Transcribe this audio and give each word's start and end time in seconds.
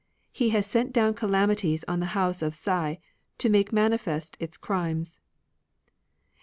He 0.31 0.49
has 0.49 0.65
sent 0.65 0.93
down 0.93 1.13
calamities 1.13 1.83
on 1.87 1.99
the 1.99 2.07
House 2.17 2.41
of 2.41 2.53
Hsia, 2.55 2.97
to 3.37 3.49
make 3.49 3.71
manifest 3.71 4.35
its 4.39 4.57
crimes." 4.57 5.19